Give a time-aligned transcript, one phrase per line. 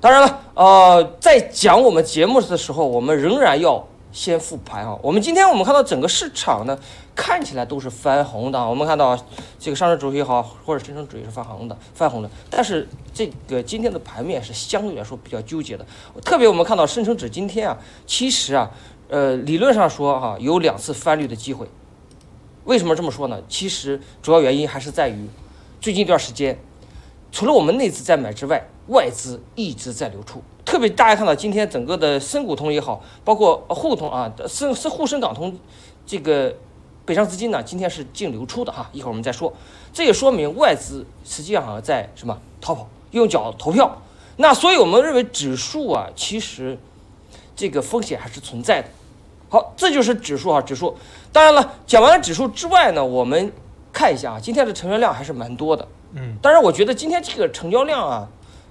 [0.00, 4.96] 当然了，呃，在讲我们节目的时候，我们仍然要先复盘啊。
[5.02, 6.78] 我们今天我们看到整个市场呢，
[7.14, 8.58] 看起来都是翻红的。
[8.68, 9.18] 我们看到
[9.58, 12.30] 这个上证指数也好，或者深成指也是翻红的，翻红的。
[12.50, 15.84] 但是这个今天的盘面是相对来说比较纠结的，
[16.22, 18.70] 特别我们看到深成指今天啊，其实啊，
[19.08, 21.66] 呃，理论上说哈、有两次翻绿的机会。
[22.64, 23.40] 为什么这么说呢？
[23.48, 25.26] 其实主要原因还是在于
[25.80, 26.58] 最近一段时间，
[27.32, 30.42] 除了我们那次在买之外，外资一直在流出。
[30.64, 35.56] 特别大家看到今天整个的深股通也好，包括呃沪通啊，深是沪深港通
[36.04, 36.52] 这个
[37.04, 38.88] 北上资金呢，今天是净流出的哈。
[38.92, 39.52] 一会儿我们再说。
[39.92, 44.02] 这也说明外资实际上啊在什么逃跑，用脚投票。
[44.36, 46.78] 那所以我们认为指数啊，其实
[47.54, 48.88] 这个风险还是存在的。
[49.48, 50.96] 好，这就是指数啊，指数。
[51.32, 53.52] 当然了，讲完了指数之外呢，我们
[53.92, 55.86] 看一下啊，今天的成交量还是蛮多的。
[56.12, 58.28] 嗯，当然，我觉得今天这个成交量啊，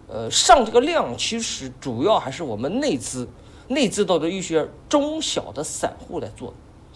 [0.08, 3.27] 呃，上这个量其实主要还是我们内资、
[3.70, 6.54] 内资到的一些中小的散户来做，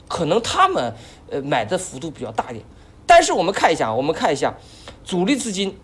[0.08, 0.94] 可能他们
[1.30, 2.66] 呃买的幅度比较大一点。
[3.08, 4.56] 但是我们看一下，我们看一下
[5.04, 5.76] 主力资金，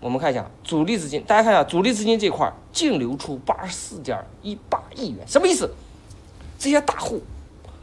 [0.00, 5.74] 我们看一下主力资金，大家看一下主力资金这块净流出八十四点一八亿元，什么意思？
[6.58, 7.22] 这些大户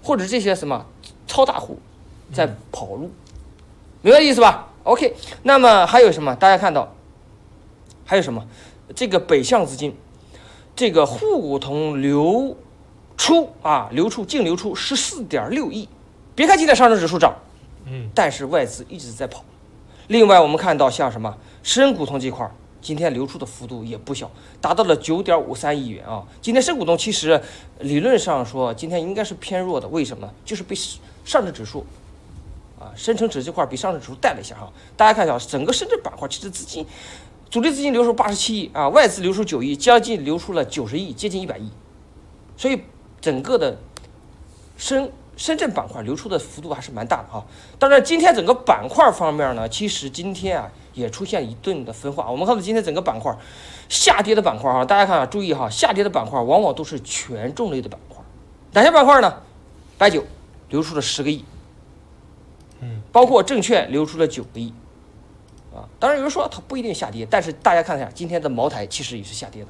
[0.04, 0.86] 或者这些什么
[1.26, 1.80] 超大户
[2.32, 3.10] 在跑路，
[4.02, 6.36] 明白意思吧？OK，那么还有什么？
[6.36, 6.94] 大家看到
[8.06, 8.46] 还有什么？
[8.96, 9.96] 这个北向资金，
[10.76, 12.58] 这个沪股通流
[13.18, 15.88] 出啊，流出净流出十四点六亿。
[16.36, 17.36] 别看今天上证指数涨，
[17.86, 19.44] 嗯，但是外资一直在跑。
[20.08, 26.24] 另外，我们看到像什么深股通这块儿，今天流出的幅度也不小，达到了九点五三亿元啊。
[26.42, 27.42] 今天深股通其实
[27.80, 30.30] 理论上说今天应该是偏弱的，为什么？
[30.44, 30.76] 就是被
[31.24, 31.86] 上证指数
[32.80, 34.72] 啊深成指这块比上证指数带了一下哈。
[34.98, 36.86] 大家看一下，整个深圳板块其实资金
[37.52, 41.70] 主力资金流出八十七亿啊，外资流出九亿，将近流出了九十亿，接近一百亿。
[42.56, 42.82] 所以
[43.20, 43.78] 整个的
[44.78, 47.46] 深深圳板块流出的幅度还是蛮大的哈。
[47.78, 52.32] 当然，今天整个板块方面呢，其实今天啊也出现一顿的分化。
[52.32, 53.38] 我们看到今天整个板块
[53.90, 58.24] 下跌的板块哈，大家看啊，注意哈，下跌的板块往往都是权重类的板块。
[58.72, 59.42] 哪些板块呢？
[59.98, 60.24] 白酒
[60.70, 61.44] 流出了十个亿，
[62.80, 64.74] 嗯，包括证券流出了九个亿。
[65.74, 69.70] 啊，当然有人说它不一定下跌，但是大家看一下今天的茅台其实也是下跌的，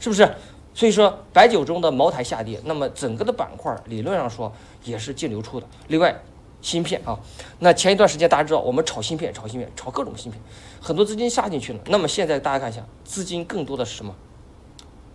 [0.00, 0.28] 是不是？
[0.74, 4.50] 所以说白酒中的茅台下跌，那么整个的板块理论上说
[4.84, 5.66] 也是净流出的。
[5.88, 6.18] 另外，
[6.62, 7.20] 芯片啊，
[7.58, 10.40] 那前一段时间大家知道我们炒芯片，炒芯片，炒各种芯片，
[10.80, 11.80] 很多资金下进去了。
[11.88, 14.14] 那么现在大家看一下，资金更多的是什么？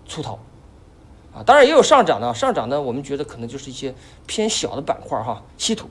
[0.08, 0.38] 出逃
[1.34, 3.96] 啊，当然也有上涨的，上涨呢，我们觉得可能就是一些
[4.28, 5.90] 偏小的板块哈，稀土。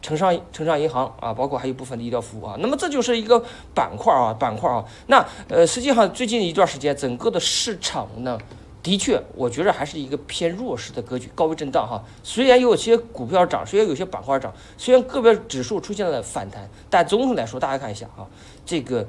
[0.00, 3.44] 城商城商银行啊，包括还有部分的医疗服务啊，那么这就是一个
[3.74, 4.84] 板块啊，板块啊。
[5.08, 8.38] 那呃，实际上最近一段时间，整个的市场呢，
[8.80, 12.02] 的确，我觉得还是一个偏弱势的格局，高位震荡哈。
[12.22, 18.24] 虽然有些股票涨，虽然有些板块涨，虽然个别指数出现了反弹，但总体来说，大家看一下啊，
[18.64, 19.06] 这个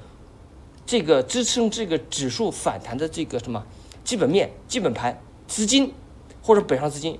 [0.87, 3.63] 这个支撑这个指数反弹的这个什么
[4.03, 5.93] 基本面、基本盘、资金
[6.41, 7.19] 或者北上资金，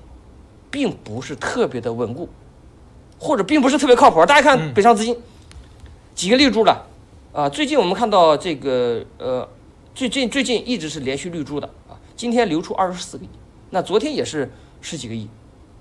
[0.72, 2.28] 并不是特别的稳固。
[3.20, 4.24] 或者并不是特别靠谱。
[4.26, 5.16] 大家看嗯北上资金、
[6.14, 6.86] 几个绿柱了
[7.32, 9.46] 啊，最近我们看到这个呃，
[9.94, 13.28] 最近最近一直是连续绿柱的啊，今天流出二十四个亿，
[13.70, 15.28] 那昨天也是十几个亿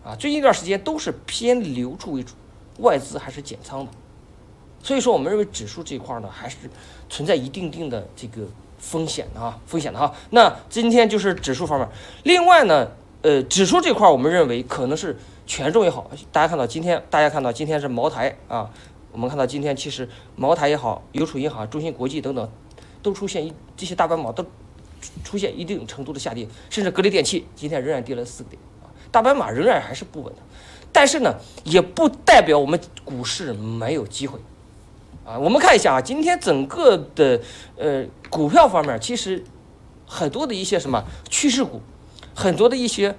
[0.03, 2.33] 啊，最近一段时间都是偏流出为主，
[2.79, 3.91] 外资还是减仓的，
[4.83, 6.57] 所以说我们认为指数这一块呢，还是
[7.09, 8.43] 存在一定定的这个
[8.77, 10.13] 风险的啊，风险的哈。
[10.29, 11.87] 那今天就是指数方面，
[12.23, 12.91] 另外呢，
[13.23, 15.17] 呃，指数这块我们认为可能是
[15.49, 18.69] 权重也好，大家看到今天，大家看到今天是茅台啊，
[19.11, 22.51] 我们看到今天其实茅台也好，邮储银行、中芯国际等等，
[23.01, 24.45] 都出现一这些大白马都
[25.23, 30.39] 出现一定程度的下跌，甚至格力电器今天仍然跌了四个点啊，大白马仍然还是不稳的，
[30.93, 34.39] 但是呢，也不代表我们股市没有机会。
[35.25, 37.41] 啊，我们看一下啊，今天整个的
[37.75, 39.43] 呃股票方面，其实
[40.05, 41.81] 很多的一些什么趋势股，
[42.35, 43.15] 很多的一些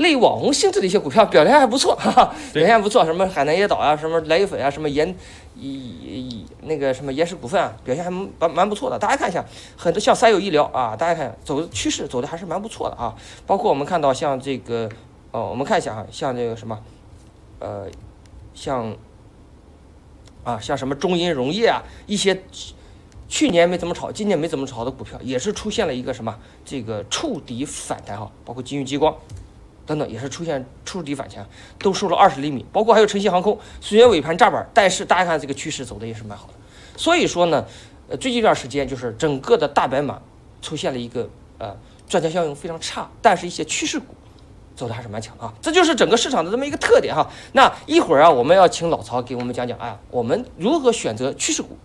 [0.00, 5.14] 类网红性质的一些股票表现还不错，哈哈，表现不错，什么海南椰岛啊，什么来一粉啊，什么盐
[5.56, 8.98] 以以那个什么岩石股份啊，表现还蛮蛮不错的。
[8.98, 9.44] 大家看一下，
[9.76, 13.14] 很多像三友医疗啊，大家看走趋势走的还是蛮不错的啊。
[13.46, 14.88] 包括我们看到像这个，
[15.32, 16.78] 哦，我们看一下啊，像这个什么，
[17.58, 17.86] 呃，
[18.54, 18.96] 像
[20.44, 22.42] 啊，像什么中银溶液啊，一些
[23.28, 29.14] 去年没怎么炒，今年没怎么炒的股票，也是出现了一个什么这个触底反弹哈，包括金域激光
[29.86, 31.46] 等等，也是出现触底反弹，
[31.78, 36.54] 都收了二十厘米，包括还有晨曦航空，虽然尾盘炸板，但是大家看这个趋势走的也是蛮好的。
[36.96, 37.66] 所以说呢，
[38.08, 40.20] 呃，最近一段时间就是整个的大白马
[40.62, 41.28] 出现了一个
[41.58, 41.76] 呃
[42.08, 44.14] 赚钱效应非常差，但是一些趋势股
[44.76, 47.28] 走的还是蛮强的啊，这就是整个市场的这么一个特点哈。
[47.52, 51.76] 那一会儿啊，我们要请老曹给我们讲讲，哎，我们如何选择趋势股。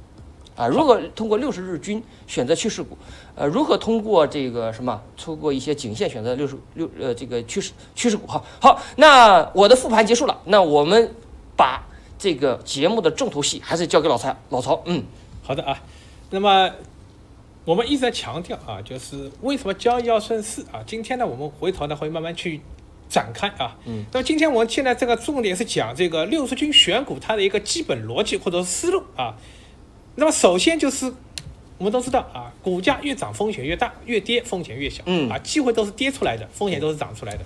[0.56, 2.98] 啊，如何通过六十日均选择趋势股？
[3.36, 8.26] 呃，如何通过这个什么，通过一些颈线选择六十六呃这个趋势趋势股？
[8.26, 11.14] 哈，好，那我的复盘结束了，那我们
[11.58, 11.86] 把
[12.18, 14.82] 这个节目的重头戏还是交给老蔡老曹。
[14.86, 15.04] 嗯，
[15.44, 15.84] 好的啊，
[16.30, 16.72] 那么
[17.66, 20.80] 我们一直在强调啊，就是为什么交易要顺势啊？
[20.88, 22.62] 今天呢，我们回头呢会慢慢去
[23.10, 23.76] 展开啊。
[23.86, 24.06] 嗯。
[24.14, 29.36] 那么今天我们现在这个重点是讲这个六十均选股它的一个基本逻辑或者思路啊。
[30.16, 31.14] 那么首先就是，
[31.78, 35.04] 我们都知道啊，股价越涨风险越大，越跌风险越小。
[35.06, 35.30] 嗯。
[35.30, 37.44] 啊，机会都是跌出来的，风险都是涨出来的。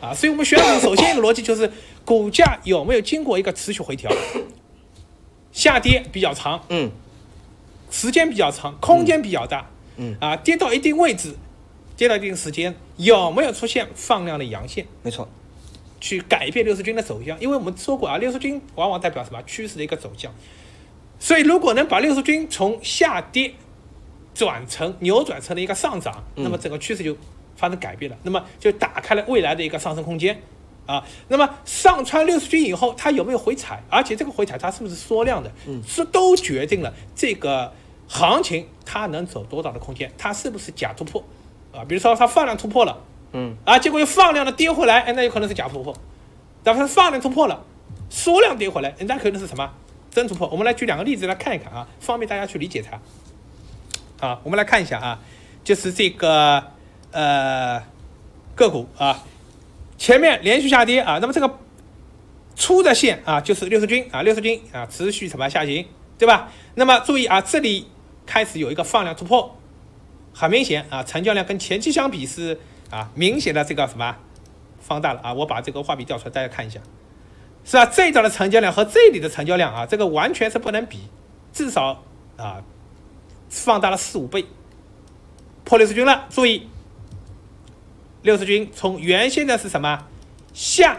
[0.00, 1.70] 啊，所以我们选股首先一个逻辑就是，
[2.04, 4.10] 股价有没有经过一个持续回调，
[5.52, 6.90] 下跌比较长，嗯，
[7.90, 10.16] 时间比较长，空间比较大，嗯。
[10.20, 11.36] 啊，跌到一定位置，
[11.96, 14.86] 跌到一定时间，有没有出现放量的阳线？
[15.02, 15.28] 没错，
[16.00, 19.42] 去改变六十均的走向，因为我们说过啊，六十均往往代表什么？
[19.44, 20.32] 趋势的一个走向。
[21.18, 23.52] 所以，如果能把六十均从下跌
[24.34, 27.16] 转成扭转成了一个上涨，那么整个趋势就
[27.56, 30.40] 发生改变了，那么就打开了未来的一个上升空间
[30.86, 31.04] 啊。
[31.26, 33.82] 那么上穿六十均以后，它有没有回踩？
[33.90, 35.50] 而且这个回踩它是不是缩量的？
[35.84, 37.72] 是都决定了这个
[38.06, 41.24] 行情它能走多大的空间，它是不是假突破
[41.72, 41.84] 啊？
[41.84, 42.96] 比如说它放量突破了，
[43.32, 45.92] 嗯，啊，结果又放量的跌回来，哎，那有可能是假突破。
[46.62, 47.64] 哪怕是放量突破了，
[48.08, 49.68] 缩量跌回来，那可能是什么？
[50.18, 54.26] 真突破，我们来举两个例子来看一看啊，方便大家去理解它。
[54.26, 55.20] 啊，我们来看一下啊，
[55.62, 56.60] 就是这个
[57.12, 57.80] 呃
[58.56, 59.24] 个股啊，
[59.96, 61.58] 前面连续下跌啊，那么这个
[62.56, 65.86] 粗的线啊，就是六十均啊，六十均啊，持续什么下行，
[66.18, 66.50] 对吧？
[66.74, 67.86] 那么注意啊，这里
[68.26, 69.56] 开始有一个放量突破，
[70.34, 72.58] 很明显啊，成交量跟前期相比是
[72.90, 74.16] 啊明显的这个什么
[74.80, 76.80] 放大了啊，我把这个画笔调出来，大家看一下。
[77.68, 77.84] 是吧？
[77.84, 81.00] 这一段的成交量和这里的成交量啊，这个完全是不能比，
[81.52, 82.02] 至少
[82.38, 82.62] 啊
[83.50, 84.46] 放大了四五倍，
[85.64, 86.24] 破六十均了。
[86.30, 86.66] 注意，
[88.22, 90.06] 六十均从原先的是什么
[90.54, 90.96] 下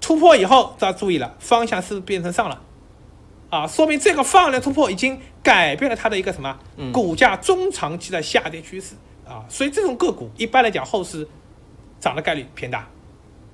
[0.00, 2.60] 突破以后，大家注意了，方向是变成上了
[3.50, 6.58] 啊，说明这个放量突破已经改变了它的一个什么
[6.92, 11.28] 股价中长期的下跌趋势啊，所以这种个股一般来讲后市
[12.00, 12.88] 涨的概率偏大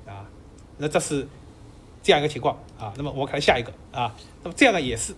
[0.07, 0.25] 啊，
[0.79, 1.29] 那这是。
[2.03, 5.15] 这样一个情况啊，那么我看下一个啊，那么这样的也是，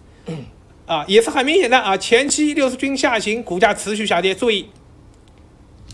[0.86, 4.68] 啊，也是很明显的啊，前期六十均下行，股价持续下跌，注意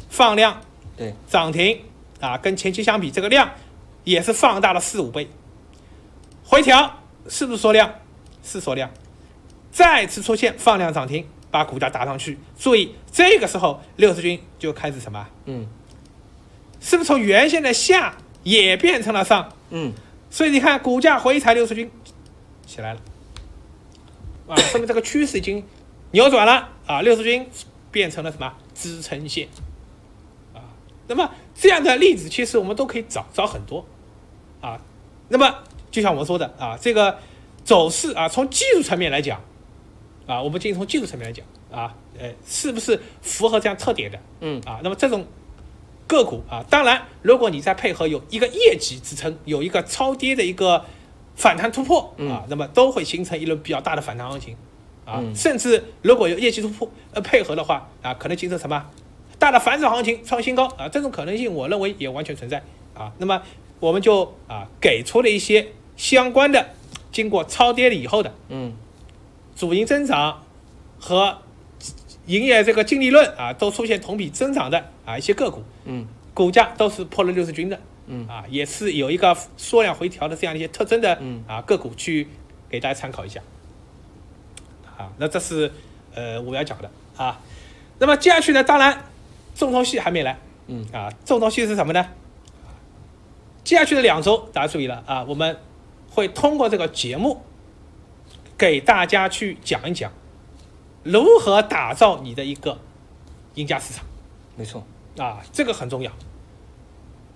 [0.09, 0.61] 放量，
[0.97, 1.81] 对，涨停
[2.21, 3.51] 啊，跟前期相比，这个量
[4.05, 5.29] 也是放大了四五倍，
[6.45, 7.93] 回调是不是缩量？
[8.43, 8.89] 是缩量，
[9.73, 15.27] 再次出现放量涨停，把股价打上去，注意这个时候六十均就开始什么？
[15.47, 15.67] 嗯，
[16.81, 19.53] 是不是从原先的下也变成了上？
[19.71, 19.93] 嗯。
[20.37, 21.91] 所以你看，股价回踩六十均
[22.67, 23.01] 起来了，
[24.47, 25.65] 啊， 说明这个趋势已经
[26.11, 27.49] 扭转了啊，六十均
[27.91, 29.49] 变成了什么支撑线
[30.53, 30.61] 啊？
[31.09, 33.87] 那么这样的例子其实我们都可以找找很多
[34.61, 34.79] 啊。
[35.31, 37.19] 那么就像我们说的啊，这个
[37.65, 39.41] 走势啊，从技术层面来讲
[40.27, 44.19] 啊，我们仅从技术层面来讲啊，呃，是不是符合这样特点的？
[44.41, 45.27] 嗯啊，那么这种。
[46.07, 50.85] 个股啊，当然，如果你再配合有一个业绩支撑，有一个超跌的一个
[51.35, 54.57] 反弹突破啊，那么都会形成一轮比较大的反弹行情
[55.05, 55.23] 啊。
[55.35, 58.87] 甚至如果有业绩突破呃配合的话啊，可能形成什么
[59.39, 62.63] 大的反转行情创新高啊，这种可能性我认为也完全存在
[62.95, 63.13] 啊。
[63.19, 63.43] 那么
[63.81, 66.69] 我们就啊给出了一些相关的
[67.11, 68.75] 经过超跌了以后的嗯
[69.57, 70.43] 主营增长
[71.01, 71.39] 和。
[72.27, 78.27] 营业这个净利润啊，都出现同比增长的啊一些个股，嗯，股价都是破了六十均的，嗯。
[78.29, 81.45] 啊，也是有一个缩量回调的这样一些特征的，嗯。
[81.47, 82.29] 啊个股去
[82.69, 83.41] 给大家参考一下，
[84.99, 85.71] 啊，那这是
[86.15, 87.41] 呃我要讲的啊，
[87.99, 89.05] 那么接下去呢，当然
[89.55, 90.85] 重头戏还没来，嗯。
[90.93, 92.09] 啊，重头戏是什么呢？
[93.63, 95.57] 接下去的两周大家注意了啊，我们
[96.11, 97.43] 会通过这个节目
[98.59, 100.13] 给大家去讲一讲。
[101.07, 102.79] 如何打造你的一个
[103.55, 104.05] 赢家市场？
[104.57, 104.83] 没错
[105.19, 106.11] 啊，这个很重要，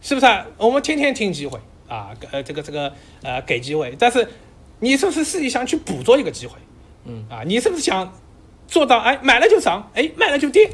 [0.01, 0.27] 是不是？
[0.27, 4.27] 啊我们天天听机会啊，呃，这个这个呃，给机会，但是
[4.79, 6.57] 你是不是自己想去捕捉一个机会？
[7.05, 8.13] 嗯啊，你是不是想
[8.67, 10.71] 做到哎买了就涨，哎卖了就跌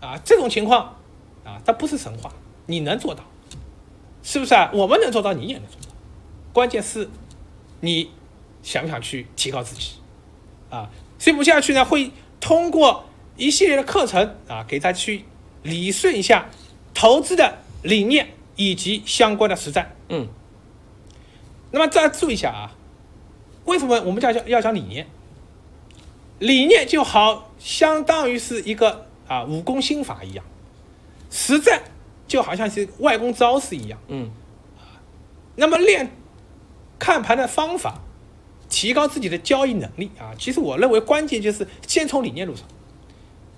[0.00, 0.18] 啊？
[0.24, 0.96] 这种情况
[1.44, 2.30] 啊，它不是神话，
[2.66, 3.24] 你能做到，
[4.22, 4.70] 是不是啊？
[4.74, 5.88] 我们能做到，你也能做到，
[6.52, 7.08] 关键是
[7.80, 8.10] 你
[8.62, 9.92] 想不想去提高自己
[10.68, 10.90] 啊？
[11.18, 12.10] 所以我们接下去呢会。
[12.40, 13.04] 通过
[13.36, 15.24] 一系列的课程啊，给大家去
[15.62, 16.48] 理顺一下
[16.94, 19.94] 投资的理念以及相关的实战。
[20.08, 20.28] 嗯
[21.72, 22.72] 那么大家注意一下啊，
[23.64, 25.06] 为什么我们叫要讲理念？
[26.38, 30.44] 理念就好，相当于是一个啊武功心法一样，
[31.30, 31.82] 实战
[32.28, 33.98] 就好像是外功招式一样。
[34.08, 34.30] 嗯
[35.56, 36.12] 那么练
[36.98, 38.00] 看盘的方法，
[38.68, 42.62] 提高自己的交易能力啊，其实我认为关键就是先从理念入手。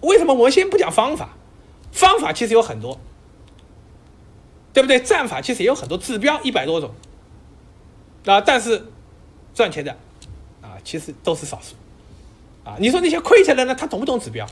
[0.00, 1.30] 为什么我们先不讲方法？
[1.90, 3.00] 方法其实有很多，
[4.72, 5.00] 对不对？
[5.00, 6.90] 战法其实也有很多，指标一百多种
[8.26, 8.86] 啊，但是
[9.54, 9.90] 赚钱的
[10.62, 11.74] 啊，其实都是少数
[12.62, 12.76] 啊。
[12.78, 14.46] 你说那些亏钱的呢，他懂不懂指标？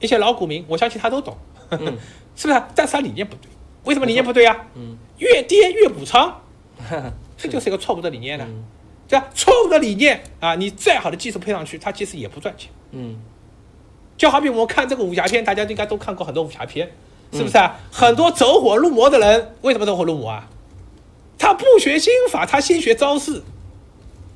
[0.00, 1.36] 一些老股民，我相信他都懂，
[1.70, 1.98] 嗯
[2.36, 2.62] 是不是？
[2.74, 3.50] 但是他理念不对，
[3.84, 4.56] 为什么理念不对啊？
[4.74, 6.40] 嗯，越跌越补仓，
[7.36, 8.44] 这就是一个错误的理念了。
[8.46, 8.64] 嗯
[9.08, 9.28] 对吧？
[9.34, 12.70] 错误的理念啊，你再好的技术配上去，它其实也不赚钱。
[12.92, 13.16] 嗯
[14.16, 16.88] 就好比我们看这个武侠片，大家应该都看过很多武侠片，
[17.32, 17.76] 是不是啊？
[17.90, 20.48] 很多走火入魔的人，为什么走火入魔啊？
[21.36, 23.42] 他不学心法，他先学招式，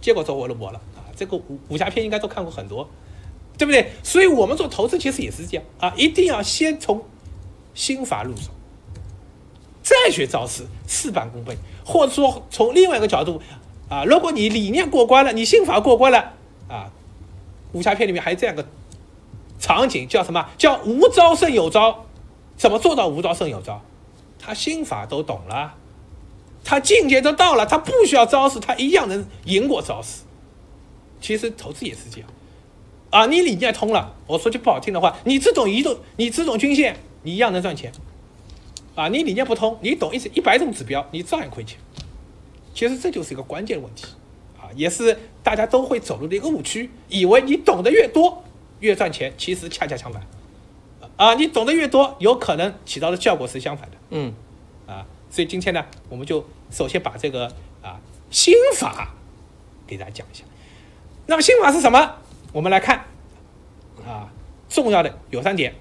[0.00, 1.06] 结果走火入魔了啊！
[1.14, 2.90] 这个武武侠片应该都看过很多，
[3.56, 3.92] 对不对？
[4.02, 7.00] 所以我们做投资其实也是这样啊，一定要先从
[7.72, 8.50] 心法入手，
[9.80, 11.56] 再学招式，事半功倍。
[11.84, 13.40] 或者说从另外一个角度
[13.88, 16.34] 啊，如果你理念过关了，你心法过关了
[16.68, 16.90] 啊，
[17.72, 18.66] 武侠片里面还有这样个
[19.58, 20.46] 场景叫什么？
[20.58, 22.04] 叫无招胜有招。
[22.56, 23.80] 怎么做到无招胜有招？
[24.38, 25.74] 他心法都懂了，
[26.64, 30.22] 他境界都到了，他不需要招式，他一样能赢过招式。
[31.20, 32.28] 其实投资也是这样
[33.10, 37.90] 啊，你理念通了，我说句不好听的话，你只懂移动，你只懂均线，你一样能赚钱。
[38.94, 41.78] 啊，你理念不通，你懂一一百种指标，你照样亏钱。
[42.78, 44.06] 其实这就是一个关键问题
[44.56, 48.44] 啊，也是大家都会走入的一个误区，以为你懂得越多
[48.78, 50.24] 越赚钱，其实恰恰相反。
[51.16, 54.32] 啊，你懂得越多，有可能起到的效果是相反的嗯
[54.86, 55.04] 啊。
[55.28, 57.98] 所以今天呢，我们就首先把这个啊
[58.30, 59.12] 心法
[59.84, 60.44] 给大家讲一下。
[61.26, 62.14] 那么心法是什么？
[62.52, 63.06] 我们来看
[64.06, 64.30] 啊，
[64.68, 65.74] 重要的有三点。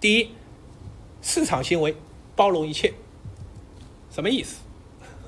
[0.00, 0.30] 第一，
[1.20, 1.94] 市场行为
[2.34, 2.94] 包容一切，
[4.10, 4.56] 什么意思？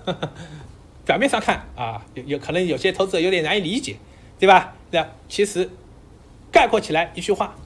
[1.04, 3.96] 表面上看啊，有有可能有些投资者有点难以理解，
[4.38, 4.74] 对吧？
[4.90, 5.70] 那其实
[6.52, 7.56] 概括起来一句话：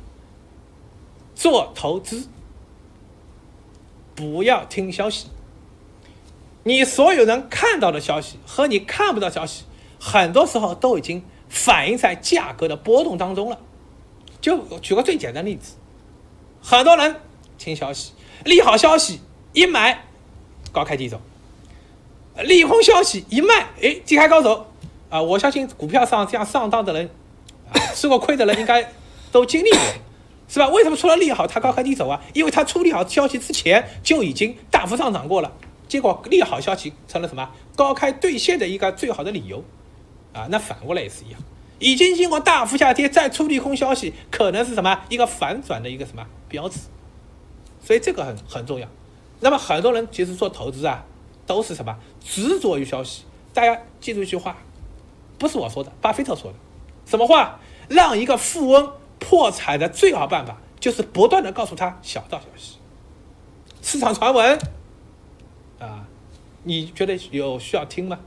[1.34, 2.28] 做投资
[4.14, 5.28] 不要听消息。
[6.64, 9.64] 你所有能看到的消息和你看不到消息，
[10.00, 13.60] 很多时候都已经反映在价格的波动当中了。
[14.40, 15.74] 就举个最简单的例子，
[16.60, 17.20] 很多人
[17.56, 18.12] 听消息，
[18.44, 19.20] 利好消息
[19.52, 20.04] 一买，
[20.72, 21.18] 高开低走；
[22.44, 24.66] 利空消息一卖，哎，低开高走。
[25.10, 27.08] 啊，我相信股票上这样上当的人，
[27.72, 28.92] 啊，吃过亏的人应该
[29.32, 29.80] 都经历过，
[30.48, 30.68] 是吧？
[30.68, 32.20] 为什么出了利好它高开低走啊？
[32.34, 35.50] 因为它出利好消息之前就已经大幅上涨过了，
[35.88, 39.64] 结果利好消息成了什么高开兑现的一个最好的理由，
[40.34, 41.40] 啊，那反过来也是一样。
[41.78, 46.80] 已经经过大幅下跌，再出利空消息，可能是什么一个反转的一个什么标志，
[47.82, 48.86] 所以这个很很重要。
[49.40, 51.04] 那么很多人其实做投资啊，
[51.48, 53.24] 都是什么执着于消息。
[53.52, 54.58] 大家记住一句话，
[55.36, 56.58] 不是我说的，巴菲特说的，
[57.04, 57.58] 什么话？
[57.88, 62.76] 让一个富翁破产的最好办法，就是不断的告诉他小道消息、
[63.80, 64.58] 市场传闻，
[65.80, 66.06] 啊，
[66.64, 68.20] 你觉得有需要听吗？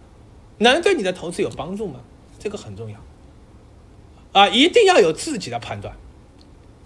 [0.58, 2.00] 能对你的投资有帮助吗？
[2.40, 3.00] 这个很重要。
[4.34, 5.96] 啊，一定要有自己的判断，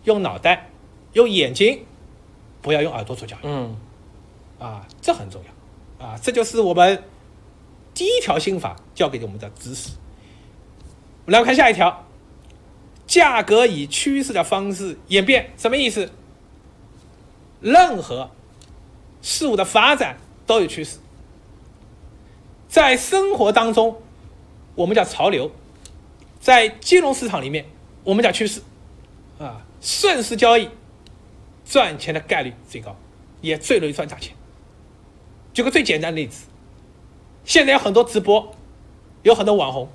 [0.04, 0.70] 用脑袋，
[1.14, 1.86] 用眼睛，
[2.62, 3.78] 不要用耳朵做交易嗯
[4.60, 5.55] 啊，这很重要
[6.00, 7.04] 啊，这就是我们
[7.94, 9.92] 第一条心法教给我们的知识。
[11.26, 12.06] 我们来看下一条，
[13.08, 16.12] 价格以趋势的方式演变，什么意思？
[17.62, 18.30] 任何
[19.22, 21.00] 事物的发展都有趋势，
[22.68, 24.02] 在生活当中，
[24.76, 25.52] 我们叫潮流。
[26.40, 27.66] 在金融市场里面，
[28.04, 28.62] 我们讲趋势，
[29.40, 30.70] 啊，顺势交易，
[31.66, 32.96] 赚钱的概率最高，
[33.42, 34.36] 也最容易赚大钱。
[35.56, 36.48] 举个最简单的例子，
[37.46, 38.54] 现在有很多直播，
[39.24, 39.88] 有很多网红，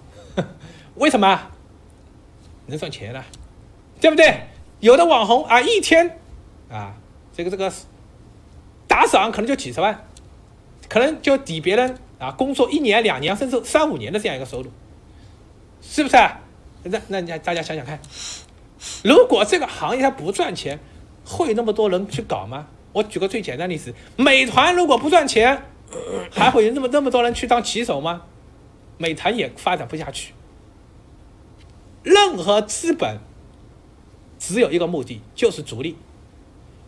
[0.97, 1.49] 为什么
[2.67, 3.23] 能赚钱呢？
[4.01, 4.47] 对不对？
[4.81, 6.19] 有的网红啊，一天
[6.71, 6.95] 啊，
[7.37, 7.71] 这个这个
[8.89, 10.07] 打赏可能就几十万，
[10.89, 14.71] 可能就抵别人啊工作一年、两年，甚至三五年的这样一个收入。
[15.83, 16.41] 是不是啊？
[16.85, 18.01] 那那你大家想想看，
[19.05, 20.79] 如果这个行业它不赚钱，
[21.27, 22.67] 会那么多人去搞吗？
[22.93, 25.63] 我举个最简单的例子，美团如果不赚钱，
[26.31, 28.23] 还会有那么那么多人去当骑手吗？
[28.99, 30.35] 美团也发展不下去。
[32.03, 33.19] 任何资本
[34.39, 35.97] 只有一个目的，就是逐利。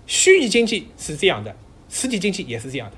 [0.07, 1.55] 虚拟经济是这样的，
[1.89, 2.97] 实体经济也是这样的。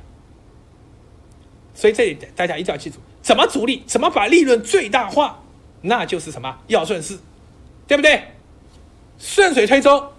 [1.75, 5.42] 所以这里大家一定要记住，怎么逐利，怎么把利润最大化，
[5.82, 7.18] 那就是什么要顺势，
[7.87, 8.23] 对不对？
[9.18, 10.12] 顺水推舟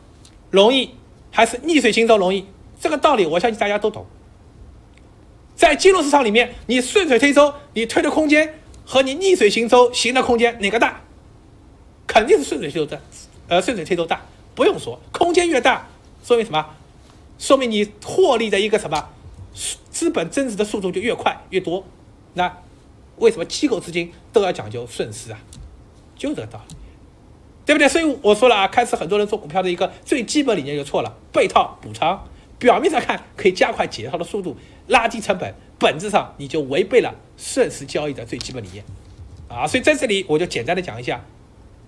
[0.52, 0.96] 容易
[1.32, 2.46] 还是逆水行舟容易？
[2.86, 4.06] 这个道理我相信大家都懂。
[5.56, 11.02] 在金融市场里面，你顺水推舟，你推的空间和你逆水行舟行的空间哪个大？
[12.06, 13.00] 肯定是顺水推舟大，
[13.48, 14.22] 呃，顺水推舟大，
[14.54, 15.88] 不用说，空间越大，
[16.24, 16.64] 说明什么？
[17.40, 19.10] 说明你获利的一个什么？
[19.90, 21.84] 资本增值的速度就越快越多，
[22.36, 22.56] 那
[23.16, 25.40] 为什么机构资金都要讲究顺势啊？
[26.16, 26.76] 就这个道理，
[27.66, 27.90] 对不对？
[27.90, 32.24] 所以我说了啊，开始很多人做股票的一个最基本理念就错了，被套补仓，
[32.58, 34.56] 表面上看可以加快解套的速度，
[34.88, 38.84] 拉低成本，本质上你就违背了顺势交易的最基本理念
[39.50, 39.68] 啊！
[39.68, 41.24] 所以在这里我就简单的讲一下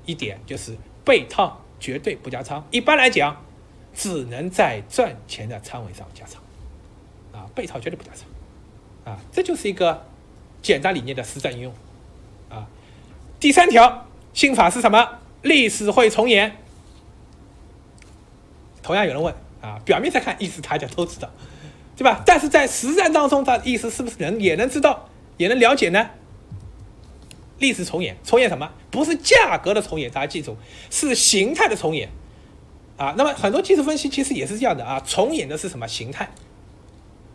[0.06, 3.44] 一点，就是被套绝对不加仓，一般来讲
[3.94, 6.42] 只能在赚钱的仓位上加仓。
[7.32, 10.06] 啊，被套绝对不加仓，啊，这就是一个
[10.62, 11.74] 简单理念的实战应用，
[12.50, 12.68] 啊，
[13.40, 15.20] 第三条心法是什么？
[15.44, 16.58] 历史会重演。
[18.82, 21.30] 同样有人问，啊，表面上看意思大家都知道，
[21.96, 22.22] 对吧？
[22.26, 26.10] 但是在实战当中，它意思是不是能也能知道，也能了解呢？
[27.60, 28.72] 历史重演，重演什么？
[28.92, 30.56] 不是价格的重演，大家记住，
[30.92, 32.10] 是形态的重演，
[32.98, 36.30] 啊，那么很多技术分析其实也是这样的啊，重演的是什么形态？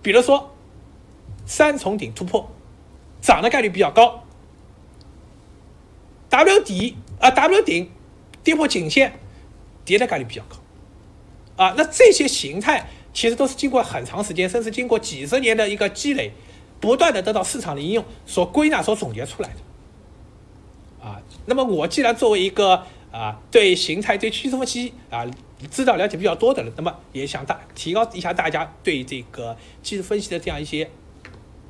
[0.01, 0.55] 比如说，
[1.45, 2.51] 三重顶突破，
[3.21, 4.25] 涨的概率比较高。
[6.29, 7.91] W 底啊，W 顶
[8.43, 9.19] 跌破颈线，
[9.85, 10.57] 跌的概率比较高。
[11.63, 16.33] 啊，那这些形态其实都是经过很长时间，甚至经过几十年的一个积累，
[16.81, 21.07] 不断的得到市场的应用，所归纳、所总结出来的。
[21.07, 25.27] 啊，那么我既然作为一个啊，对形态、对趋势分析啊。
[25.71, 30.91] 知道了解比较多的人，那么也想大提高一下大家对这个技术分析的这样一些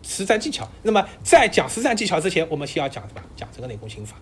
[0.02, 0.66] 实战技巧。
[0.82, 3.20] 那么在讲实战技巧之前，我们先要讲什么？
[3.36, 4.16] 讲这个内功心法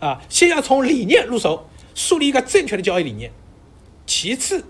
[0.00, 3.30] 啊，先要从理念入手，树立一个正确的交易理念，
[4.04, 4.64] 其次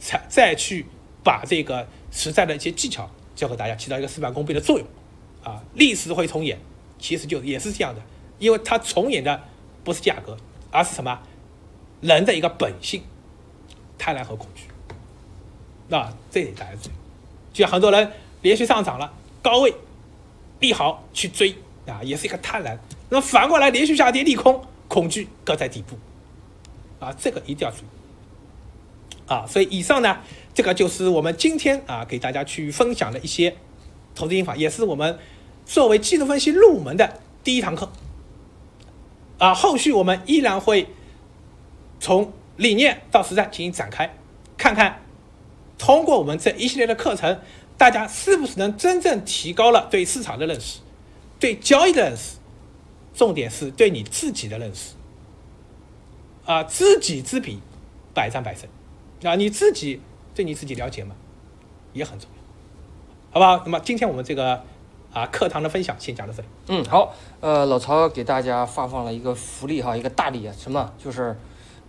[0.00, 0.86] 才再去
[1.22, 4.88] 把这个实战的一些技巧教给大家，起到一个事半功倍的作用
[5.44, 5.62] 啊。
[5.74, 6.58] 历史会重演，
[6.98, 8.02] 其实就也是这样的，
[8.38, 9.40] 因为它重演的
[9.84, 10.36] 不是价格，
[10.72, 11.20] 而是什么
[12.00, 13.02] 人的一个本性。
[14.02, 14.64] 贪婪和恐惧，
[15.88, 16.92] 那这里大家注意，
[17.52, 18.10] 就像很多人
[18.40, 19.74] 连续上涨了，高位
[20.58, 21.54] 利好去追
[21.86, 22.78] 啊，也是一个贪婪。
[23.10, 25.98] 那么反过来连续下跌利空，恐惧搁在底部
[26.98, 27.88] 啊，这个一定要注意
[29.30, 29.46] 啊。
[29.46, 30.18] 所以以上呢，
[30.52, 33.56] 这个就是我们今天啊给大家去分享的一些
[34.14, 35.18] 投资心法，也是我们
[35.64, 37.90] 作为技术分析入门的第一堂课
[39.38, 39.54] 啊。
[39.54, 40.88] 后续我们依然会
[42.00, 42.32] 从。
[42.56, 44.14] 理念到实战进行展开，
[44.58, 45.00] 看看
[45.78, 47.40] 通过我们这一系列的课程，
[47.78, 50.80] 大家是不是能真正提高了对市场的认识，
[51.38, 52.36] 对交易的认识，
[53.14, 54.92] 重点是对你自己的认识。
[56.44, 57.60] 啊，知己知彼，
[58.12, 58.68] 百战百胜。
[59.22, 60.00] 啊，你自己
[60.34, 61.14] 对你自己了解吗？
[61.92, 62.42] 也很重要，
[63.32, 63.62] 好不好？
[63.64, 64.62] 那么今天我们这个
[65.12, 66.48] 啊课堂的分享先讲到这里。
[66.68, 67.14] 嗯，好。
[67.40, 70.92] 呃，老曹给大家发放了一个福利哈，一个大礼啊，什么？
[70.98, 71.36] 就是。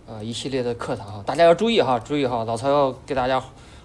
[0.04, 3.40] 呃，一系列的课堂哈，大家要注意哈，注意哈，老曹要给大家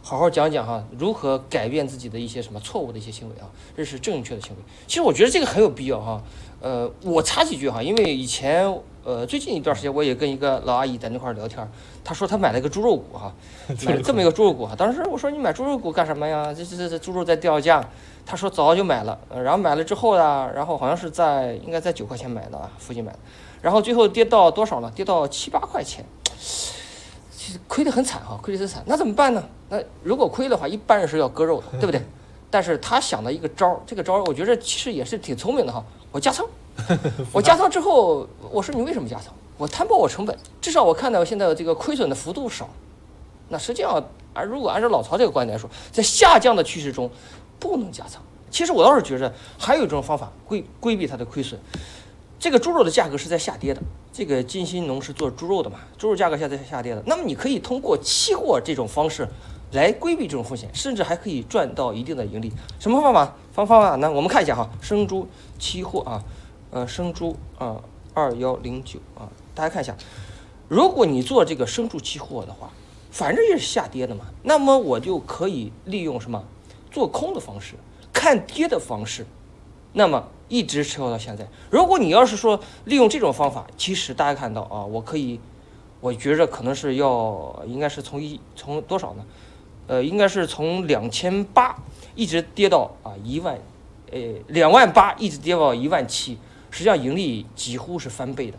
[0.07, 4.57] 好好讲讲哈，如何改变自己的一些什么错误的一些行为啊，这是正确的行为。
[4.87, 6.23] 其实我觉得这个很有必要哈。
[6.61, 11.69] 呃，我插几句哈，因为以前呃最近一段时间我也跟一个老阿姨在那块聊天，
[12.05, 13.35] 她说她买了一个猪肉股哈，
[13.85, 14.73] 买了这么一个猪肉股哈。
[14.77, 16.53] 当时我说你买猪肉股干什么呀？
[16.53, 17.85] 这这这这猪肉在掉价。
[18.25, 23.19] 她说早就买了，然后买了之后呢，然后好像是在应该在九块钱买的啊，附近买的。
[23.61, 24.89] 然后最后跌到多少呢？
[24.95, 26.05] 跌到七八块钱，
[27.67, 28.83] 亏得很惨哈，亏得很惨。
[28.85, 29.43] 那怎么办呢？
[29.69, 32.01] 那如果亏的话，一般人是要割肉的，对不对？
[32.49, 35.83] 但是他想的一个招儿，这个招儿我觉得其实也是挺聪明的哈。
[36.11, 36.45] 我加仓，
[37.33, 39.33] 我加仓之后，我说你为什么加仓？
[39.57, 42.69] 我摊薄我成本，至少我看到现在这个亏损的幅度少。
[43.49, 44.01] 那实际上，
[44.33, 47.09] 而如果按照老曹这个观点来说，在下降的趋势中
[47.59, 48.21] 不能加仓。
[48.49, 51.59] 其实我倒是觉着还有一种方法规规避它的亏损。
[52.39, 53.81] 这个猪肉的价格是在下跌的，
[54.13, 59.27] 这个金星农是做猪肉的嘛，猪肉价格现在下跌的，那么你可以通过期货这种方式
[59.71, 62.53] 来规避这种风险，甚至还可以赚到一定的盈利。
[62.79, 63.35] 什么方法？
[63.51, 64.11] 方方法呢？
[64.11, 66.23] 我们看一下哈，生猪期货啊，
[66.69, 67.81] 呃，生猪啊，
[68.13, 69.95] 二幺零九啊，大家看一下，
[70.67, 72.69] 如果你做这个生猪期货的话，
[73.09, 76.43] 反正也是下跌的嘛，那么我就可以利用什么
[76.91, 77.73] 做空的方式，
[78.13, 79.25] 看跌的方式，
[79.93, 80.27] 那么。
[80.49, 81.47] 一直持有到现在。
[81.69, 85.39] 如果你要是说利用这种方法，其实大家看到啊，我可以，
[85.99, 89.25] 我觉着可能是要应该是从一从多少呢？
[89.87, 91.73] 呃，应该是从两千八
[92.13, 93.57] 一直跌到啊一万，
[94.11, 96.37] 呃两万八一直跌到一万七，
[96.69, 98.57] 实际上盈利几乎是翻倍的，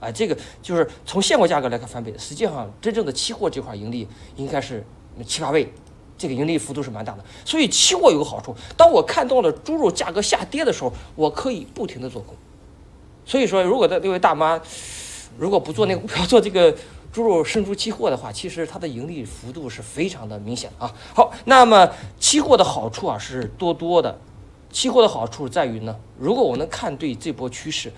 [0.00, 4.82] 啊，这个就是从现货价格来看翻倍，实际上真正的期货这块盈利应该是
[5.26, 5.70] 七八倍，
[6.22, 7.24] 这个盈利幅度是蛮大的。
[7.44, 12.34] 所以期货有个好处，当我看到了猪肉价格下跌的时候，我可以不停的做空。
[13.26, 14.60] 所以说，如果的那位大妈
[15.36, 16.74] 如果不做那个股票，做这个。
[17.12, 20.90] 猪肉生猪期货的话，其实它的盈利幅度是非常的明显啊。
[21.14, 21.86] 好，那么
[22.18, 24.18] 期货的好处啊是多多的。
[24.70, 27.92] 期货的好处在于呢，如果我能看对这波趋势，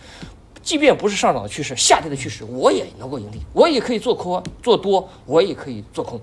[0.64, 6.20] 即便不是上涨的趋势，下跌的趋势，我也能够盈利，我也可以做空做多，我也可以做空。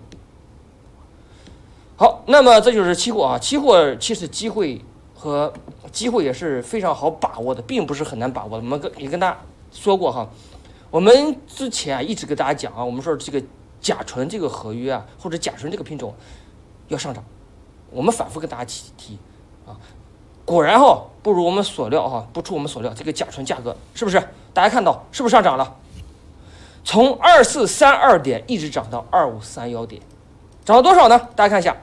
[2.02, 3.38] 好，那么这就是期货啊。
[3.38, 4.84] 期货其实机会
[5.14, 5.54] 和
[5.92, 8.58] 机会也是非常好把握的，并不是很难把握的。
[8.58, 9.38] 我们跟也跟大家
[9.72, 10.28] 说过哈。
[10.90, 13.40] 我们之前啊一直跟大家讲啊，我们说这个
[13.80, 16.12] 甲醇这个合约啊，或者甲醇这个品种
[16.88, 17.24] 要上涨，
[17.92, 19.20] 我们反复跟大家提提
[19.68, 19.78] 啊，
[20.44, 24.20] 果然哈不如我们所料哈，不出我们所料，这个甲醇价格是不是？
[24.56, 25.76] 大家看到是不是上涨了？
[26.84, 30.02] 从二四三二点一直涨到二五三幺点，
[30.66, 31.30] 涨了多少呢？
[31.36, 31.78] 大家看一下，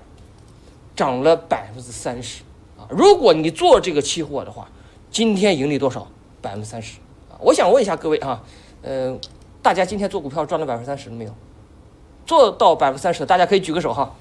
[0.99, 2.43] 涨了百分之三十
[2.77, 2.83] 啊！
[2.91, 4.69] 如果你做这个期货的话，
[5.13, 6.09] 今天盈利多少？
[6.43, 6.99] 百分之三十
[7.31, 7.39] 啊！
[7.39, 8.43] 我想问一下各位啊。
[8.83, 9.17] 呃，
[9.63, 11.33] 大家今天做股票赚了百分之三十了没有？
[12.27, 14.13] 做到百分之三十的，大家可以举个手哈。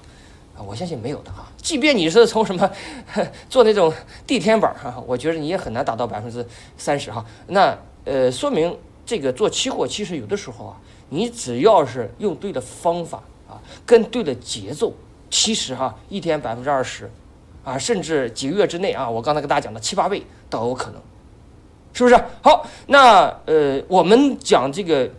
[0.56, 1.48] 啊，我相信没有的哈。
[1.56, 2.70] 即便你是从什么
[3.50, 3.92] 做那种
[4.24, 7.26] 地天板哈，我觉得你也很难达到百分之三十哈。
[7.48, 10.76] 那呃，说明这个做期货其实有的时候啊，
[11.08, 14.92] 你只要是用对的方法啊，跟对的节奏，
[15.30, 17.10] 其实哈，一天百分之二十
[17.64, 21.00] 啊，甚至几个月之内啊，我刚才跟大家讲的七八倍都有可能。
[21.94, 22.64] 是不是好？
[22.86, 25.10] 那呃，我们讲这个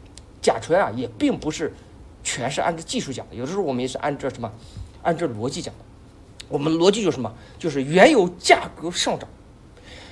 [0.42, 1.74] 甲醇啊，也并不是
[2.24, 4.50] 全是按照技术讲的，有的时候我们也是按照什么，
[5.02, 5.82] 按照逻辑讲的。
[6.48, 7.34] 我们逻辑就是什么？
[7.58, 9.28] 就是原油价格上涨，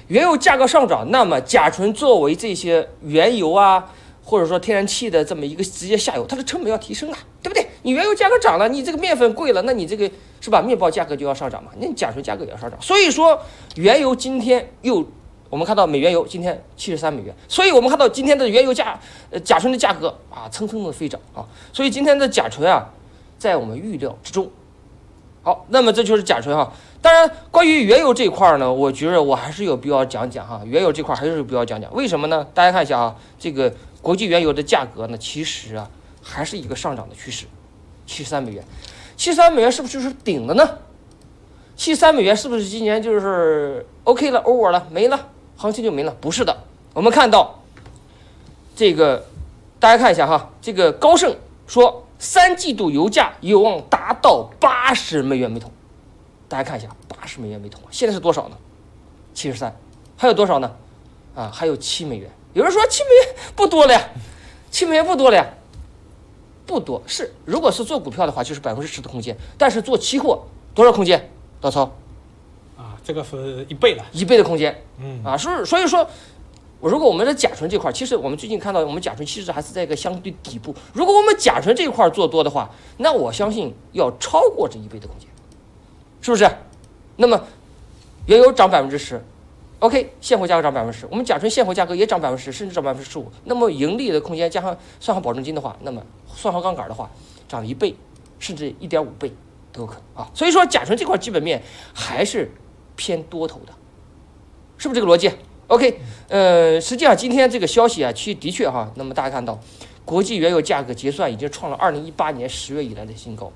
[0.07, 7.66] 原油价格上涨，那么甲醇作为这些原油啊，或者说天然气的这么一个直接下游，它的成本要提升啊，对不对？
[7.87, 10.61] 你原油价格涨了，你这个面粉贵了，那你这个是吧？
[10.61, 12.77] 面包价格就要上涨嘛，那甲醇价格也要上涨。
[12.81, 13.39] 所以说，
[13.77, 15.07] 原油今天又。
[15.49, 22.89] 我们看到美原油今天七十三美元，所以我们看到今天的原油价，呃，甲醇的价格啊，蹭蹭的飞涨啊，所以今天的甲醇啊，
[23.37, 24.51] 在我们预料之中。
[25.43, 26.73] 好，那么这就是甲醇哈。
[27.01, 31.93] 当然，关于原油这块呢，我觉得我还是有必要讲讲哈，原油这块还是有必要讲讲。
[31.93, 32.45] 为什么呢？
[32.53, 35.89] 大家看一下啊，这个国际原油的价格呢，其实啊，
[36.21, 37.45] 还是一个上涨的趋势，
[38.07, 38.63] 七十三美元，
[39.15, 40.79] 七十三美元是不是就是顶了呢？
[41.75, 45.29] 七十三美元是不是今年就是 OK 了，over 了，没了？
[45.57, 46.15] 行情就没了？
[46.19, 46.57] 不是的，
[46.93, 47.61] 我们看到
[48.75, 49.25] 这个，
[49.79, 51.35] 大家看一下哈，这个高盛
[51.67, 55.71] 说三季度油价有望达到八十美元每桶。
[56.47, 58.57] 大家看一下，八十美元每桶，现在是多少呢？
[59.33, 59.75] 七十三，
[60.15, 60.75] 还有多少呢？
[61.35, 62.29] 啊，还有七美元。
[62.53, 64.01] 有人说七美元不多了呀，
[64.71, 65.45] 七美元不多了呀，
[66.67, 70.43] 不多是，如果是做股票的话，就是百分之十的空间，但是做期货
[70.75, 71.31] 多少空间？
[71.61, 71.91] 老曹。
[73.03, 76.05] 这个是一倍了，一倍的空间，嗯啊，所以所以说，
[76.81, 80.75] 如果我们的甲醇这块，其实我们最近看到，我们甲醇其实还是在一个相对底部。
[80.91, 85.29] 如果我们甲醇这一块做多的话，那我相信要超过这一倍的空间，
[86.19, 86.49] 是不是？
[87.15, 87.41] 那么
[88.25, 89.23] 原油涨百分之十
[89.79, 93.31] ，OK，现货价格涨百分之十，我们甲醇现货价格也涨百分之十，甚至涨百分之十五。
[93.45, 97.09] 那么盈利的空间加上算好保证金的话，那么算好杠杆的话，
[97.47, 97.95] 涨一倍，
[98.39, 99.31] 甚至一点五倍
[99.71, 100.31] 都有可能啊。
[100.33, 101.61] 所以说甲醇这块基本面
[101.93, 102.51] 还是。
[102.99, 103.71] 偏多头的，
[104.75, 105.31] 是不是这个逻辑
[105.67, 109.59] ？OK，呃，实际上今天这个消息啊，其实的确哈，那么大家看到，
[110.03, 113.51] 国际原油价格结算已经创了二零一八年十月以来的新高，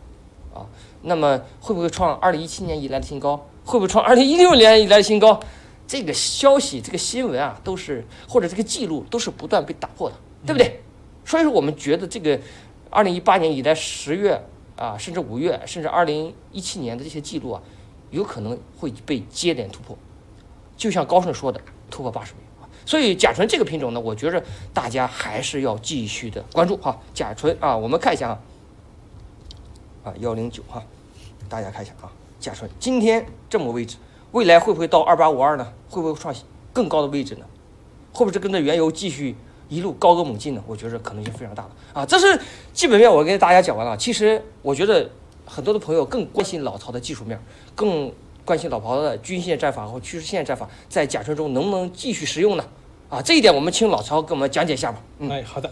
[0.53, 0.69] 啊，
[1.01, 3.47] 那么会不会创二零一七年以来的新高？
[3.65, 5.39] 会不会创二零一六年以来的新高？
[5.91, 10.79] 这个消息、这个新闻啊，都是或者这个记录都是不断被打破的，对不对？
[11.25, 12.39] 所以说我们觉得这个
[12.89, 14.41] 二零一八年以来十月
[14.77, 17.61] 啊，甚至五月，甚至二零一七年的这些记录啊。
[18.09, 19.97] 有可能会被接连突破，
[20.77, 22.31] 就像高盛说的，突破八十。
[22.85, 24.41] 所以甲醇这个品种呢，我觉着
[24.73, 27.01] 大家还是要继续的关注哈。
[27.13, 28.39] 甲醇啊，我们看一下啊，
[30.05, 30.81] 啊幺零九哈，
[31.49, 33.97] 大家看一下啊，甲醇今天这么位置，
[34.31, 35.73] 未来会不会到二八五二呢？
[35.89, 36.33] 会不会创
[36.73, 37.45] 更高的位置呢？
[38.11, 39.35] 会不会跟着原油继续
[39.69, 40.63] 一路高歌猛进呢？
[40.67, 41.69] 我觉着可能性非常大的
[42.01, 42.05] 啊。
[42.05, 42.39] 这是
[42.73, 43.95] 基本面，我跟大家讲完了。
[43.97, 45.09] 其实我觉得。
[45.43, 47.37] 很多的朋友更关心老曹的技术面，
[47.75, 48.09] 更
[48.45, 52.63] 关心老曹的均线战法和趋势线战法在甲醇中能不能继续使用呢？
[53.09, 55.01] 啊，这一点我们请老曹给我们讲解一下吧。
[55.29, 55.69] 哎，好的。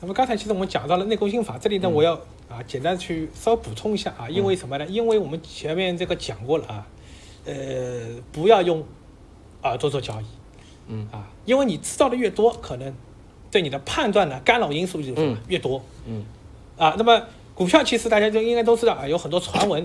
[0.00, 2.12] 那么刚才其实我们讲到了内功心法，这里呢我要
[2.50, 4.84] 啊，简单去稍微补充一下啊，因为什么呢？
[4.84, 6.86] 因为我们前面这个讲过了啊，
[7.44, 7.52] 呃，
[8.30, 8.84] 不要用
[9.62, 10.24] 耳朵做交易，
[10.88, 11.08] 嗯。
[11.10, 12.94] 啊，因为你知道的越多，可能
[13.50, 15.12] 对你的判断呢干扰因素就
[15.48, 16.24] 越多，嗯。
[16.76, 17.22] 啊，那么
[17.54, 19.84] 股票其实大家就应该都知道啊，有很多传闻，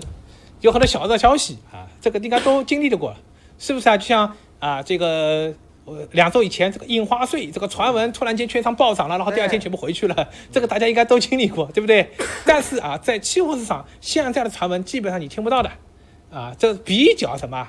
[0.60, 3.14] 有很多小道消息啊，这个应该都经历的过，
[3.58, 3.96] 是不是啊？
[3.96, 5.52] 就像啊，这个
[5.84, 12.10] 呃两周以前这个印花税这个传闻突然间券商暴涨了，然后第二天全部回去了，这个大家应该都经历过，对不对？
[12.44, 15.70] 但是啊，在期货市场现在的传闻基本上你听不到的，
[16.30, 17.68] 啊，这比较什么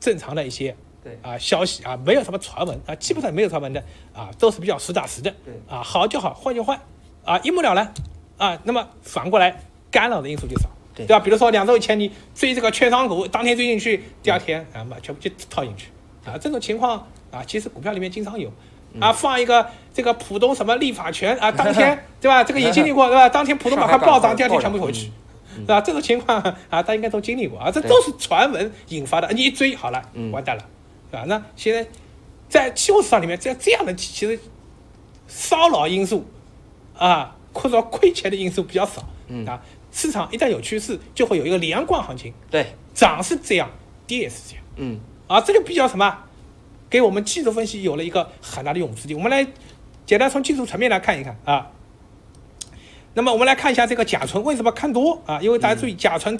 [0.00, 5.34] 正常的一些对啊消息啊，没有什么传闻啊，基本上没有传闻的啊，都是比较实打实的。
[5.44, 6.78] 对啊，好就好，坏就坏，
[7.24, 7.92] 啊，一目了然
[8.36, 8.58] 啊。
[8.64, 11.20] 那么反过来干扰的因素就少，对吧？
[11.20, 15.88] 比如说两周以前你追这个券商股，当天追进去，第二天啊嘛全部就套进去
[16.24, 18.52] 啊，这种情况啊，其实股票里面经常有。
[19.00, 22.44] 啊，放一个这个浦东什么立法权啊，当天 对吧？
[22.44, 23.28] 这个也经历过对吧？
[23.28, 25.10] 当天浦东板块暴涨，第二天全部回去，
[25.56, 25.80] 对吧？
[25.80, 29.30] 这种情况啊，大家应该都经历过啊，这都是传闻引发的。
[29.32, 30.62] 你一追好了嗯，完蛋了，
[31.10, 31.24] 是吧？
[31.26, 31.86] 那现在
[32.48, 34.38] 在期货市场里面，这这样的其实
[35.26, 36.26] 骚扰因素
[36.96, 39.62] 啊，或者说亏钱的因素比较少嗯啊。
[39.92, 43.70] 市场一旦有趋势，就会有一个连贯行情，对，涨是这样，
[44.06, 44.64] 跌也是这样。
[44.76, 46.18] 嗯啊，这就比较什么，
[46.90, 49.14] 给我们技术分析有了一个很大的用武之地。
[49.14, 49.46] 我们来
[50.04, 51.70] 简单从技术层面来看一看啊。
[53.14, 55.40] 那么我们来看一下这个甲醇为什么看多啊？
[55.40, 56.38] 因为大家注意，甲醇，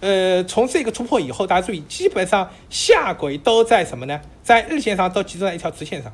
[0.00, 4.20] 呃，从这个突破以后，大家注意，基本上下轨都在什么呢？
[4.42, 6.12] 在日线上都集中在一条直线上，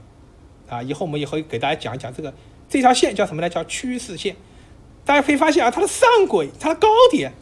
[0.69, 2.33] 啊，以后我们也会给大家讲一讲这个
[2.69, 3.49] 这条线叫什么呢？
[3.49, 4.37] 叫趋势线。
[5.05, 7.33] 大家可以发现啊，它的上轨、它的高点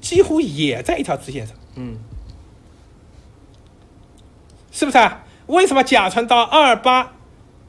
[0.00, 1.56] 几乎也在一条直线上。
[1.74, 1.98] 嗯
[4.70, 5.24] 是不是啊？
[5.48, 7.14] 为什么甲醇到二八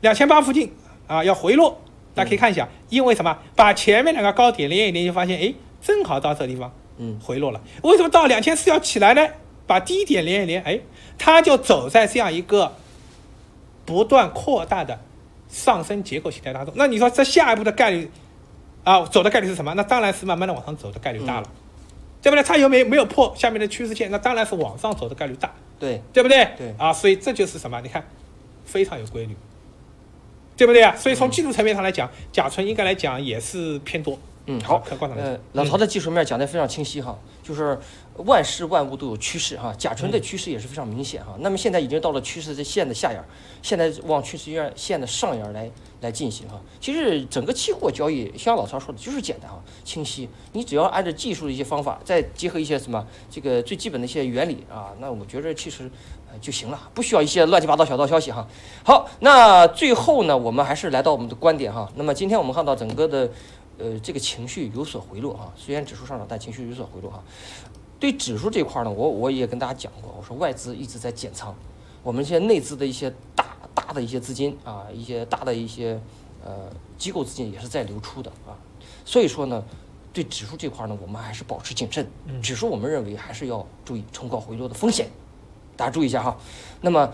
[0.01, 0.71] 两千八附近
[1.07, 1.81] 啊要回落？
[2.19, 3.37] 大家可以看一下，因为什么？
[3.55, 7.61] 把前面两个高点连一连，就发现哎，正好到这个地方嗯回落了。
[7.83, 9.25] 为什么到两千四要起来呢？
[9.65, 10.79] 把低点连一连，哎，
[11.17, 12.75] 它就走在这样一个
[13.85, 14.99] 不断扩大的
[15.47, 16.73] 上升结构形态当中。
[16.75, 18.09] 那你说这下一步的概率
[18.83, 19.73] 啊，走的概率是什么？
[19.75, 21.49] 那当然是慢慢的往上走的概率大了，
[22.21, 22.43] 对不对？
[22.43, 24.11] 它有没有没有破下面的趋势线？
[24.11, 25.53] 那当然是往上走的概率大。
[25.79, 26.45] 对，对不对？
[26.57, 27.79] 对啊，所以这就是什么？
[27.81, 28.03] 你看，
[28.65, 29.35] 非常有规律，
[30.59, 30.93] 对不对啊？
[30.93, 34.19] 所以从技术层面上来讲，甲醇应该来讲也是偏多。
[34.45, 37.79] 嗯好看观察，呃，老曹的技术面讲得非常清晰哈，就是
[38.25, 41.35] 万事万物都有趋势哈，甲醇的趋势也是非常明显哈。
[41.39, 43.25] 那么现在已经到了趋势的线的下沿儿，
[43.61, 46.59] 现在往趋势线线的上沿儿来来进行哈。
[46.81, 50.27] 其实整个期货交易，像老曹说的，就是简单哈，清晰。
[50.53, 55.89] 你只要按照技术的一些方法，再结合一些什么这个最基本的一些原理啊，那我觉得其实
[56.31, 58.47] 呃就行了，不需要一些乱七八糟小道消息哈。
[58.83, 61.89] 好，那最后呢，我们还是来到我们的观点哈。
[61.95, 63.29] 那么今天我们看到整个的。
[63.81, 67.23] 呃，这个情绪有所回落哈，虽然指数上涨，但情绪有所回落哈。
[67.99, 71.53] 对指数这块呢，我我也跟大家讲过，我说外资一直在减仓，
[72.01, 75.99] 我们现在内资的一些大大的一些资金啊，一些大的一些
[76.43, 78.55] 呃机构资金也是在流出的啊，
[79.03, 79.63] 所以说呢，
[80.13, 82.07] 对指数这块呢，我们还是保持谨慎。
[82.41, 85.09] 指数我们认为还是要注意冲高回落的风险，
[85.75, 86.37] 大家注意一下哈。
[86.79, 87.11] 那么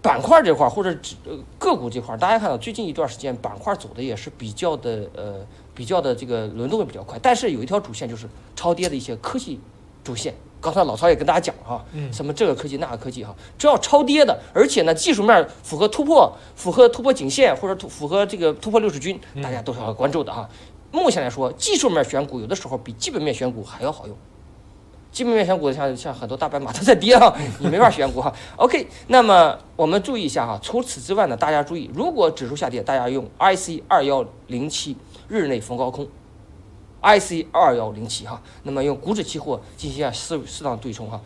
[0.00, 9.60] 板块这块儿或者指呃个股这块儿，大家看到最近一段时间板块走的也是比较的呃比较的这个轮动也比较快，但是有一条主线就是超跌的一些科技
[10.04, 10.32] 主线。
[10.60, 20.48] 刚才老曹也跟大家讲了哈，嗯什么这个科技那个科技哈，只要超跌的，而且呢技术面符合突破、符合突破颈线或者突符合这个突破六十均，大家都是要关注的哈。
[20.90, 24.16] 目前来说，技术面选股有的时候比基本面选股还要好用。
[25.12, 28.32] 基本面选股像像很多大白马都在跌啊， 你没法选股哈。
[28.56, 30.58] OK，那么我们注意一下哈。
[30.62, 34.96] 除此之外呢，大家注意，如果指数下跌，大家用 IC 二幺零七
[35.28, 36.08] 日内逢高空
[37.04, 38.40] ，IC 二幺零七哈。
[38.62, 41.20] 那么用股指期货进行一下适适当对冲哈。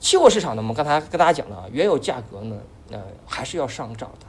[0.00, 2.56] 期货市场呢，我们刚才跟大家讲了啊，原油价格呢，
[2.90, 4.26] 呃，还是要上涨的。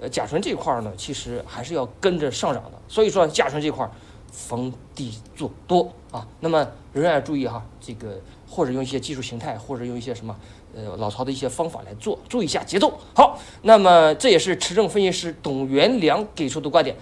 [0.00, 2.72] 呃，甲醇这块儿呢，其实还是要跟着上涨的。
[2.86, 3.90] 所以说，甲醇这块
[4.30, 6.24] 逢低做多啊。
[6.38, 10.36] 那么仍然要注意哈，这个或者用一些技术形态，或者用一些什么
[10.72, 12.96] 呃老曹的一些方法来做，注意一下节奏。
[13.12, 16.94] 好，那么这也是持证分析师董元良给出的观点。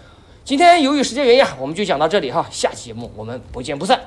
[0.46, 4.00] 今天由于时间原因啊，我们就讲到这里哈，下期节目我们不见不散。